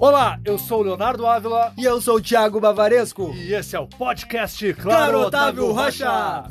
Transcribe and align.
Olá, 0.00 0.40
eu 0.46 0.56
sou 0.58 0.80
o 0.80 0.82
Leonardo 0.82 1.26
Ávila 1.26 1.74
E 1.76 1.84
eu 1.84 2.00
sou 2.00 2.16
o 2.16 2.20
Thiago 2.22 2.58
Bavaresco. 2.58 3.34
e 3.34 3.52
esse 3.52 3.76
é 3.76 3.78
o 3.78 3.86
podcast 3.86 4.72
Claro, 4.72 4.82
Claro, 4.82 5.20
Otávio 5.26 5.72
Rocha. 5.72 6.08
Rocha. 6.42 6.50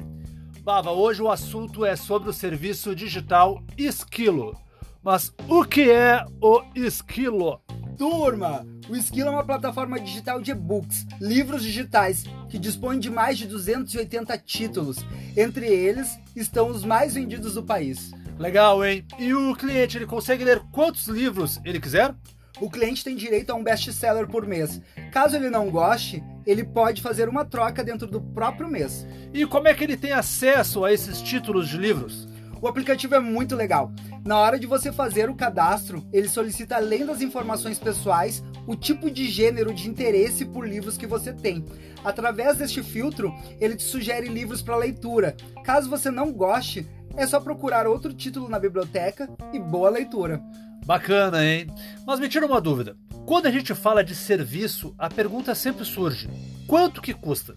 Bava, 0.61 0.91
hoje 0.91 1.19
o 1.19 1.31
assunto 1.31 1.83
é 1.83 1.95
sobre 1.95 2.29
o 2.29 2.33
serviço 2.33 2.93
digital 2.93 3.63
Esquilo. 3.75 4.55
Mas 5.01 5.33
o 5.47 5.65
que 5.65 5.89
é 5.89 6.23
o 6.39 6.61
Esquilo? 6.75 7.59
Turma, 7.97 8.67
o 8.87 8.95
Esquilo 8.95 9.29
é 9.29 9.31
uma 9.31 9.43
plataforma 9.43 9.99
digital 9.99 10.39
de 10.39 10.51
e-books, 10.51 11.07
livros 11.19 11.63
digitais, 11.63 12.25
que 12.49 12.59
dispõe 12.59 12.99
de 12.99 13.09
mais 13.09 13.35
de 13.39 13.47
280 13.47 14.37
títulos. 14.37 14.97
Entre 15.35 15.65
eles 15.65 16.19
estão 16.35 16.67
os 16.67 16.85
mais 16.85 17.15
vendidos 17.15 17.55
do 17.55 17.63
país. 17.63 18.11
Legal, 18.37 18.85
hein? 18.85 19.03
E 19.17 19.33
o 19.33 19.55
cliente 19.55 19.97
ele 19.97 20.05
consegue 20.05 20.43
ler 20.43 20.61
quantos 20.71 21.07
livros 21.07 21.59
ele 21.65 21.79
quiser? 21.79 22.13
O 22.61 22.69
cliente 22.69 23.03
tem 23.03 23.15
direito 23.15 23.51
a 23.51 23.55
um 23.55 23.63
best-seller 23.63 24.27
por 24.27 24.45
mês. 24.45 24.81
Caso 25.11 25.35
ele 25.35 25.49
não 25.49 25.69
goste, 25.69 26.23
ele 26.45 26.63
pode 26.63 27.01
fazer 27.01 27.29
uma 27.29 27.45
troca 27.45 27.83
dentro 27.83 28.05
do 28.05 28.19
próprio 28.19 28.67
mês. 28.67 29.07
E 29.33 29.45
como 29.45 29.67
é 29.67 29.73
que 29.73 29.83
ele 29.83 29.95
tem 29.95 30.11
acesso 30.11 30.83
a 30.83 30.91
esses 30.91 31.21
títulos 31.21 31.69
de 31.69 31.77
livros? 31.77 32.27
O 32.61 32.67
aplicativo 32.67 33.15
é 33.15 33.19
muito 33.19 33.55
legal. 33.55 33.93
Na 34.25 34.37
hora 34.37 34.59
de 34.59 34.67
você 34.67 34.91
fazer 34.91 35.29
o 35.29 35.35
cadastro, 35.35 36.05
ele 36.11 36.27
solicita 36.27 36.75
além 36.75 37.05
das 37.05 37.21
informações 37.21 37.79
pessoais, 37.79 38.43
o 38.67 38.75
tipo 38.75 39.09
de 39.09 39.29
gênero 39.29 39.73
de 39.73 39.87
interesse 39.87 40.43
por 40.43 40.67
livros 40.67 40.97
que 40.97 41.07
você 41.07 41.31
tem. 41.31 41.65
Através 42.03 42.57
deste 42.57 42.83
filtro, 42.83 43.33
ele 43.61 43.77
te 43.77 43.83
sugere 43.83 44.27
livros 44.27 44.61
para 44.61 44.75
leitura. 44.75 45.37
Caso 45.63 45.89
você 45.89 46.11
não 46.11 46.33
goste, 46.33 46.85
é 47.19 47.27
só 47.27 47.39
procurar 47.39 47.85
outro 47.85 48.13
título 48.13 48.47
na 48.47 48.57
biblioteca 48.57 49.29
e 49.53 49.59
boa 49.59 49.89
leitura. 49.89 50.41
Bacana, 50.85 51.45
hein? 51.45 51.67
Mas 52.07 52.19
me 52.19 52.29
tira 52.29 52.45
uma 52.45 52.61
dúvida. 52.61 52.95
Quando 53.25 53.45
a 53.45 53.51
gente 53.51 53.75
fala 53.75 54.03
de 54.03 54.15
serviço, 54.15 54.95
a 54.97 55.09
pergunta 55.09 55.53
sempre 55.53 55.83
surge: 55.83 56.29
quanto 56.65 57.01
que 57.01 57.13
custa? 57.13 57.55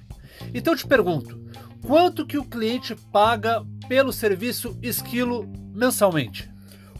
Então 0.52 0.72
eu 0.72 0.76
te 0.76 0.86
pergunto, 0.86 1.40
quanto 1.86 2.26
que 2.26 2.36
o 2.36 2.44
cliente 2.44 2.96
paga 3.12 3.64
pelo 3.88 4.12
serviço 4.12 4.76
Esquilo 4.82 5.48
mensalmente? 5.72 6.51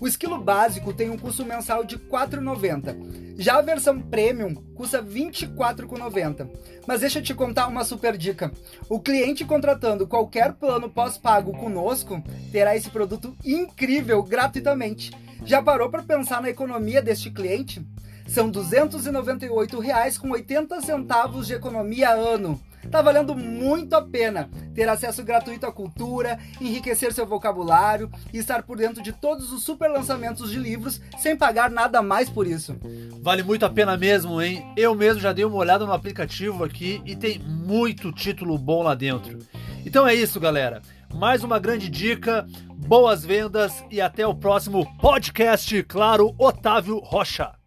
O 0.03 0.07
esquilo 0.09 0.37
básico 0.37 0.93
tem 0.93 1.09
um 1.11 1.17
custo 1.17 1.47
mensal 1.47 1.85
de 1.85 1.95
R$ 1.95 2.03
4,90. 2.11 3.37
Já 3.39 3.59
a 3.59 3.63
versão 3.63 4.01
premium 4.01 4.53
custa 4.75 5.01
R$ 5.01 5.07
24,90. 5.07 6.49
Mas 6.89 7.03
deixa 7.03 7.21
eu 7.21 7.23
te 7.23 7.33
contar 7.33 7.69
uma 7.69 7.85
super 7.85 8.17
dica. 8.17 8.51
O 8.89 8.99
cliente 8.99 9.45
contratando 9.45 10.05
qualquer 10.05 10.55
plano 10.55 10.91
pós-pago 10.91 11.57
conosco 11.57 12.21
terá 12.51 12.75
esse 12.75 12.91
produto 12.91 13.33
incrível 13.45 14.21
gratuitamente. 14.25 15.13
Já 15.45 15.63
parou 15.63 15.89
para 15.89 16.03
pensar 16.03 16.43
na 16.43 16.51
economia 16.51 17.01
deste 17.01 17.31
cliente? 17.31 17.81
São 18.27 18.47
R$ 18.47 18.55
298,80 18.55 21.45
de 21.45 21.55
economia 21.55 22.11
ano. 22.11 22.61
Tá 22.91 23.01
valendo 23.01 23.35
muito 23.35 23.95
a 23.95 24.03
pena 24.03 24.51
ter 24.75 24.89
acesso 24.89 25.23
gratuito 25.23 25.67
à 25.67 25.73
cultura, 25.73 26.39
enriquecer 26.61 27.13
seu 27.13 27.27
vocabulário 27.27 28.11
e 28.33 28.39
estar 28.39 28.63
por 28.63 28.77
dentro 28.77 29.03
de 29.03 29.13
todos 29.13 29.53
os 29.53 29.63
super 29.63 29.91
lançamentos 29.91 30.51
de 30.51 30.59
livros 30.59 31.01
sem 31.19 31.37
pagar 31.37 31.71
nada 31.71 32.03
mais 32.03 32.29
por 32.29 32.47
isso. 32.47 32.77
Vale 33.21 33.43
muito 33.43 33.65
a 33.65 33.71
pena 33.71 33.97
mesmo, 33.97 34.41
hein? 34.43 34.65
Eu 34.77 34.95
mesmo 34.95 35.21
já 35.21 35.33
dei 35.33 35.45
uma 35.45 35.57
olhada 35.57 35.87
no 35.87 35.93
aplicativo 35.93 36.65
aqui 36.65 37.01
e 37.05 37.15
tem 37.17 37.39
muito 37.39 38.13
título 38.13 38.59
bom 38.59 38.83
lá 38.83 38.95
dentro. 38.95 39.39
Então 39.85 40.07
é 40.07 40.15
isso, 40.15 40.39
galera. 40.39 40.83
Mais 41.15 41.45
uma 41.45 41.59
grande 41.59 41.89
dica, 41.91 42.47
boas 42.75 43.25
vendas 43.25 43.85
e 43.91 44.01
até 44.01 44.27
o 44.27 44.35
próximo 44.35 44.87
podcast, 44.99 45.83
claro, 45.85 46.35
Otávio 46.39 46.99
Rocha. 46.99 47.62